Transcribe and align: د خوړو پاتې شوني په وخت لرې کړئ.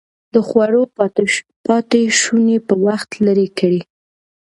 د 0.33 0.35
خوړو 0.47 0.83
پاتې 1.67 2.01
شوني 2.19 2.57
په 2.67 2.73
وخت 2.85 3.09
لرې 3.25 3.47
کړئ. 3.57 3.79